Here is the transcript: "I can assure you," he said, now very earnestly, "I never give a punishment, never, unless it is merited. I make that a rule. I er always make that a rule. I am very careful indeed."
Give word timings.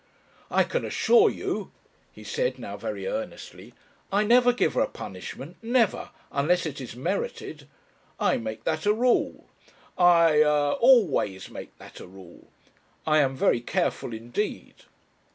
"I 0.49 0.63
can 0.63 0.83
assure 0.83 1.29
you," 1.29 1.71
he 2.11 2.23
said, 2.23 2.57
now 2.57 2.75
very 2.75 3.05
earnestly, 3.05 3.75
"I 4.11 4.23
never 4.23 4.51
give 4.51 4.75
a 4.75 4.87
punishment, 4.87 5.57
never, 5.61 6.09
unless 6.31 6.65
it 6.65 6.81
is 6.81 6.95
merited. 6.95 7.67
I 8.19 8.37
make 8.37 8.63
that 8.63 8.87
a 8.87 8.93
rule. 8.93 9.45
I 9.99 10.39
er 10.41 10.71
always 10.79 11.51
make 11.51 11.77
that 11.77 11.99
a 11.99 12.07
rule. 12.07 12.47
I 13.05 13.19
am 13.19 13.35
very 13.35 13.61
careful 13.61 14.11
indeed." 14.11 14.73